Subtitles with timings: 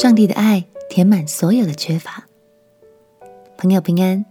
[0.00, 2.28] 上帝的爱填满所有的缺乏。
[3.56, 4.24] 朋友平安，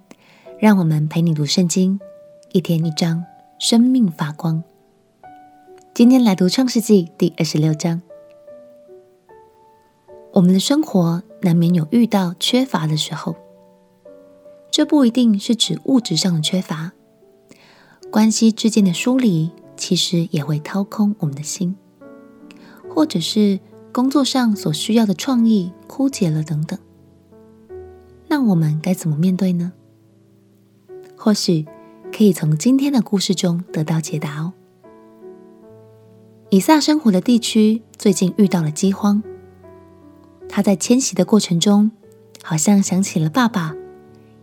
[0.58, 2.00] 让我们陪你读圣经，
[2.54, 3.26] 一天一章，
[3.60, 4.64] 生命发光。
[5.94, 8.02] 今天来读创世纪第二十六章。
[10.32, 13.36] 我们的生活难免有遇到缺乏的时候，
[14.72, 16.94] 这不一定是指物质上的缺乏，
[18.10, 21.76] 关系之间的疏离，其实也会掏空我们的心，
[22.88, 23.60] 或者是
[23.98, 26.78] 工作上所需要的创意枯竭了等等。
[28.28, 29.74] 那我们该怎么面对呢？
[31.16, 31.66] 或许
[32.16, 34.54] 可以从今天的故事中得到解答哦。
[36.52, 39.24] 以撒生活的地区最近遇到了饥荒。
[40.48, 41.90] 他在迁徙的过程中，
[42.44, 43.76] 好像想起了爸爸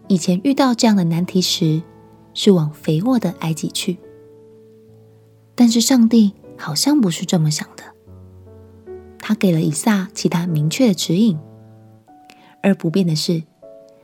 [0.09, 1.81] 以前遇到这样的难题时，
[2.35, 3.99] 是往肥沃的埃及去。
[5.55, 7.69] 但是上帝好像不是这么想，
[9.27, 11.39] 他给了以撒其他明确的指引，
[12.63, 13.43] 而不变的是，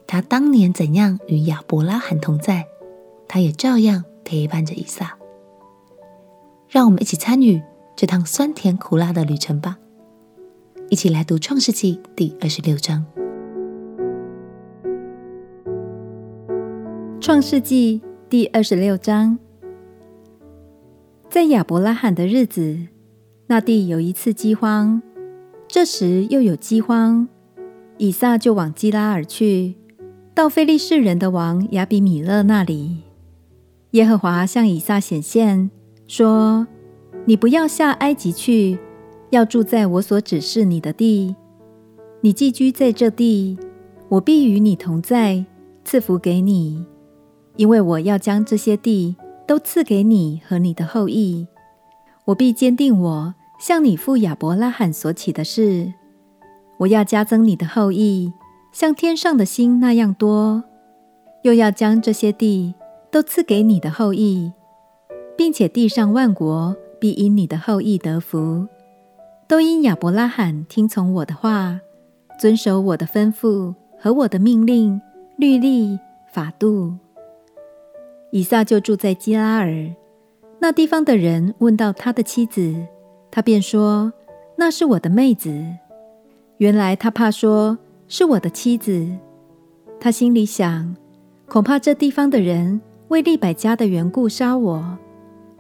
[0.07, 2.67] 他当年怎样与亚伯拉罕同在，
[3.29, 5.19] 他也照样陪伴着以撒。
[6.71, 7.61] 让我们一起参与
[7.95, 9.77] 这趟酸甜苦辣的旅程吧。
[10.89, 13.05] 一起来读《创世纪》第二十六章。
[17.21, 18.01] 《创世纪》
[18.31, 19.39] 第二十六章，
[21.29, 22.87] 在亚伯拉罕的日子，
[23.49, 25.03] 那地有一次饥荒。
[25.73, 27.29] 这时又有饥荒，
[27.97, 29.77] 以撒就往基拉尔去，
[30.35, 33.05] 到非利士人的王亚比米勒那里。
[33.93, 35.71] 耶和华向以撒显现，
[36.09, 36.67] 说
[37.25, 38.79] ：“你不要下埃及去。”
[39.31, 41.37] 要住在我所指示你的地，
[42.21, 43.57] 你寄居在这地，
[44.09, 45.45] 我必与你同在，
[45.85, 46.85] 赐福给你，
[47.55, 49.15] 因为我要将这些地
[49.47, 51.47] 都赐给你和你的后裔。
[52.25, 55.93] 我必坚定我向你父亚伯拉罕所起的誓，
[56.79, 58.33] 我要加增你的后裔，
[58.73, 60.65] 像天上的星那样多，
[61.43, 62.75] 又要将这些地
[63.11, 64.51] 都赐给你的后裔，
[65.37, 68.67] 并且地上万国必因你的后裔得福。
[69.47, 71.81] 都因亚伯拉罕听从我的话，
[72.39, 74.99] 遵守我的吩咐和我的命令、
[75.37, 75.99] 律例、
[76.33, 76.95] 法度。
[78.31, 79.91] 以撒就住在基拉尔。
[80.61, 82.87] 那地方的人问到他的妻子，
[83.31, 84.13] 他便说
[84.57, 85.51] ：“那是我的妹子。”
[86.59, 89.07] 原来他怕说是我的妻子。
[89.99, 90.97] 他心里想，
[91.47, 94.99] 恐怕这地方的人为利百加的缘故杀我，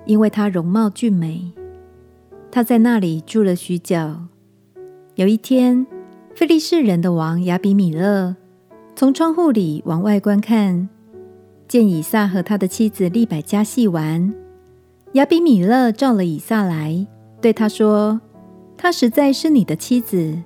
[0.04, 1.53] 因为她容貌俊美。
[2.50, 3.97] 他在那里住了许久。
[5.14, 5.87] 有一天，
[6.34, 8.34] 非利士人的王亚比米勒
[8.97, 10.88] 从窗户里往外观看，
[11.69, 14.34] 见以撒和他的妻子利百加戏玩。
[15.12, 17.06] 亚比米勒召了以撒来，
[17.41, 18.21] 对他说
[18.77, 20.37] ：“她实在是你的妻子，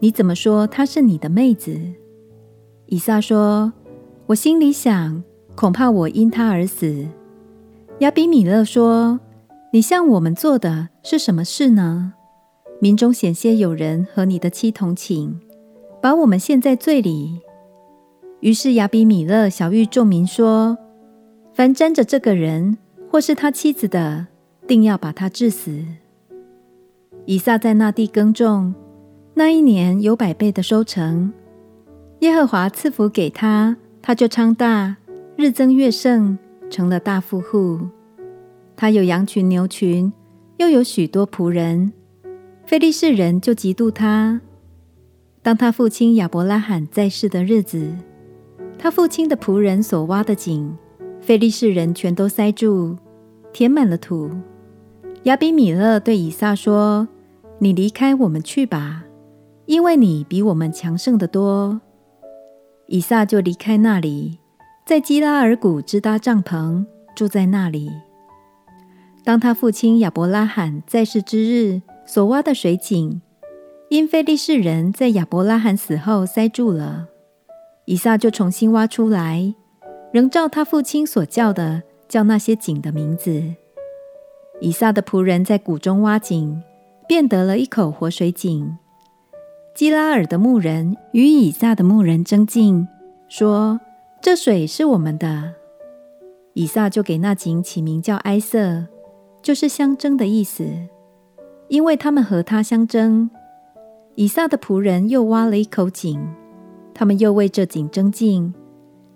[0.00, 1.78] 你怎么说她是你的妹子？”
[2.86, 3.72] 以撒说
[4.26, 5.22] ：“我心里想，
[5.54, 7.06] 恐怕我因她而死。”
[8.00, 9.20] 亚比米勒说。
[9.74, 12.12] 你向我们做的是什么事呢？
[12.78, 15.32] 民中险些有人和你的妻同寝，
[16.02, 17.40] 把我们陷在罪里。
[18.40, 20.76] 于是亚比米勒晓諭众民说：
[21.54, 22.76] 凡沾着这个人
[23.10, 24.26] 或是他妻子的，
[24.66, 25.82] 定要把他治死。
[27.24, 28.74] 以撒在那地耕种，
[29.34, 31.32] 那一年有百倍的收成。
[32.20, 34.96] 耶和华赐福给他，他就昌大，
[35.36, 36.38] 日增月盛，
[36.70, 37.80] 成了大富户。
[38.76, 40.12] 他有羊群牛群，
[40.58, 41.92] 又有许多仆人。
[42.64, 44.40] 菲利士人就嫉妒他。
[45.42, 47.92] 当他父亲亚伯拉罕在世的日子，
[48.78, 50.76] 他父亲的仆人所挖的井，
[51.20, 52.96] 菲利士人全都塞住，
[53.52, 54.30] 填满了土。
[55.24, 57.06] 亚比米勒对以撒说
[57.62, 59.04] ：“你离开我们去吧，
[59.66, 61.80] 因为你比我们强盛得多。”
[62.88, 64.40] 以撒就离开那里，
[64.84, 66.84] 在基拉尔谷支搭帐篷，
[67.14, 67.88] 住在那里。
[69.22, 73.22] 当他父亲亚伯拉罕在世之日所挖的水井，
[73.90, 77.06] 因非利士人在亚伯拉罕死后塞住了，
[77.84, 79.54] 以撒就重新挖出来，
[80.12, 83.54] 仍照他父亲所叫的叫那些井的名字。
[84.60, 86.60] 以撒的仆人在谷中挖井，
[87.06, 88.76] 便得了一口活水井。
[89.74, 92.86] 基拉尔的牧人与以撒的牧人争竞，
[93.28, 93.80] 说
[94.20, 95.54] ：“这水是我们的。”
[96.54, 98.86] 以撒就给那井起名叫埃瑟。
[99.42, 100.64] 就是相争的意思，
[101.66, 103.28] 因为他们和他相争。
[104.14, 106.24] 以撒的仆人又挖了一口井，
[106.94, 108.54] 他们又为这井争竞，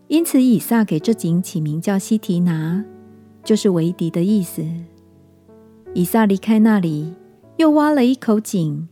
[0.08, 2.84] 因此以撒给这井起名叫西提拿，
[3.44, 4.64] 就是为敌的意思。
[5.94, 7.14] 以撒离开那里，
[7.56, 8.86] 又挖了一口井，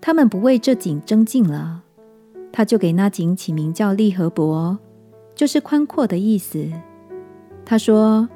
[0.00, 1.82] 他们不为这井争竞了，
[2.52, 4.78] 他就给那井起名叫利河伯，
[5.34, 6.70] 就是宽阔的意思。
[7.64, 8.28] 他说：“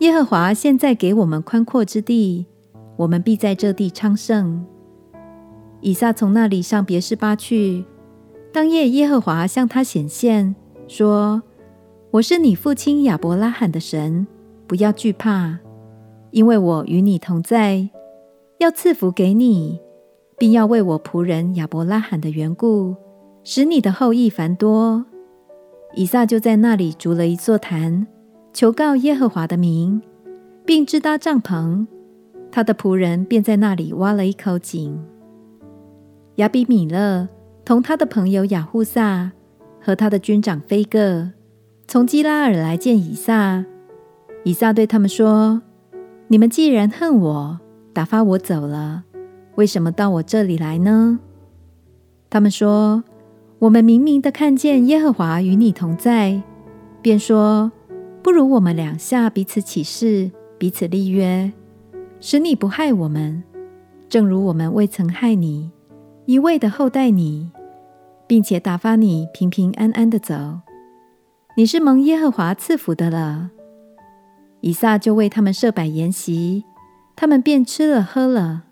[0.00, 2.46] 耶和华现在给我们宽阔之地，
[2.96, 4.64] 我们必在这地昌盛。”
[5.82, 7.84] 以撒从那里上别是巴去。
[8.50, 10.56] 当夜，耶和华向他显现，
[10.88, 11.42] 说
[12.12, 14.26] ：“我是你父亲亚伯拉罕的神，
[14.66, 15.58] 不要惧怕，
[16.30, 17.90] 因为我与你同在，
[18.58, 19.80] 要赐福给你，
[20.36, 22.96] 并要为我仆人亚伯拉罕的缘故，
[23.44, 25.04] 使你的后裔繁多。”
[25.94, 28.06] 以撒就在那里筑了一座坛，
[28.52, 30.02] 求告耶和华的名，
[30.64, 31.86] 并支搭帐篷。
[32.50, 35.02] 他的仆人便在那里挖了一口井。
[36.36, 37.28] 亚比米勒
[37.64, 39.32] 同他的朋友雅户萨
[39.80, 41.30] 和他的军长非各
[41.86, 43.64] 从基拉耳来见以撒。
[44.44, 45.62] 以撒对他们说
[46.28, 47.60] ：“你们既然恨我，
[47.98, 49.02] 打发我走了，
[49.56, 51.18] 为什么到我这里来呢？”
[52.30, 53.02] 他们说
[53.58, 56.40] ：“我们明明的看见耶和华与你同在，
[57.02, 57.72] 便说：
[58.22, 61.50] 不如我们两下彼此起誓，彼此立约，
[62.20, 63.42] 使你不害我们，
[64.08, 65.72] 正如我们未曾害你，
[66.26, 67.50] 一味的厚待你。”
[68.28, 70.60] 并且打发你平平安安的走，
[71.56, 73.50] 你是蒙耶和华赐福的了。
[74.60, 76.62] 以撒就为他们设摆筵席，
[77.20, 78.62] 他们便吃了喝了。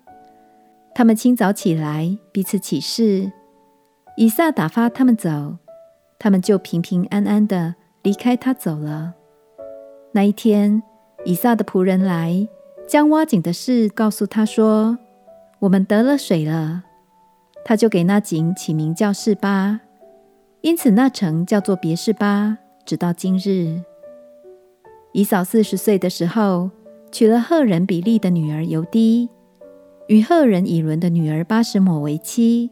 [0.95, 3.29] 他们清早起来，彼此起誓。
[4.15, 5.57] 以撒打发他们走，
[6.17, 9.15] 他们就平平安安的离开他走了。
[10.13, 10.81] 那一天，
[11.25, 12.47] 以撒的仆人来，
[12.87, 14.97] 将挖井的事告诉他说
[15.59, 16.85] ：“我们得了水了。”
[17.65, 19.81] 他就给那井起名叫示巴，
[20.61, 23.81] 因此那城叫做别是巴，直到今日。
[25.11, 26.71] 以扫四十岁的时候，
[27.11, 29.29] 娶了赫人比利的女儿尤迪，
[30.07, 32.71] 与赫人以伦的女儿巴实抹为妻。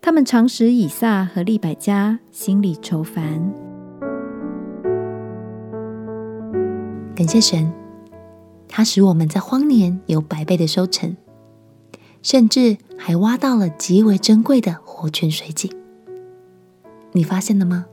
[0.00, 3.52] 他们常使以撒和利百加心里愁烦。
[7.14, 7.72] 感谢神，
[8.66, 11.16] 他使我们在荒年有百倍的收成。
[12.22, 15.68] 甚至还挖到了极为珍贵的活泉水井，
[17.10, 17.86] 你发现了吗？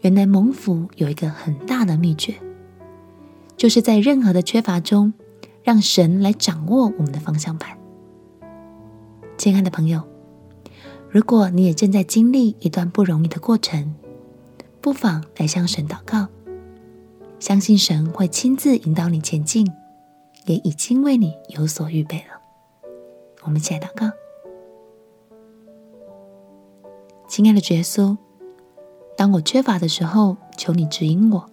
[0.00, 2.34] 原来蒙福有一个很大的秘诀，
[3.58, 5.12] 就是在任何的缺乏中，
[5.64, 7.76] 让神来掌握我们的方向盘。
[9.36, 10.00] 亲爱的朋友，
[11.10, 13.96] 如果你也正在经历一段不容易的过程，
[14.80, 16.28] 不妨来向神祷告，
[17.40, 19.68] 相信神会亲自引导你前进，
[20.46, 22.40] 也已经为你有所预备了。
[23.42, 24.08] 我们一起来祷告，
[27.26, 28.16] 亲爱的耶稣，
[29.16, 31.50] 当我缺乏的时候，求你指引我，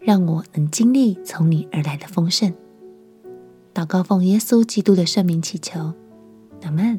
[0.00, 2.52] 让我能经历从你而来的丰盛。
[3.72, 5.92] 祷告奉耶稣基督的圣名祈求，
[6.62, 6.98] 阿门。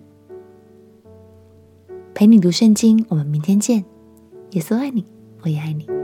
[2.13, 3.83] 陪你读圣经，我们明天见。
[4.51, 5.06] 耶稣爱你，
[5.44, 6.00] 我也爱你。